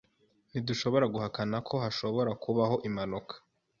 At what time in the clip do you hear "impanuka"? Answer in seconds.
2.87-3.33